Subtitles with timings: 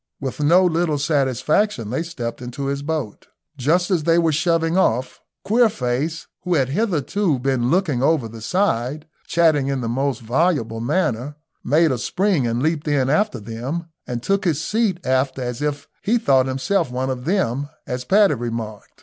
[0.19, 3.27] With no little satisfaction they stepped into his boat.
[3.55, 9.05] Just as they were shoving off, Queerface, who had hitherto been looking over the side,
[9.27, 14.23] chattering in the most voluble manner, made a spring and leaped in after them, and
[14.23, 18.99] took his seat aft as if he thought himself one of them, as Paddy remarked.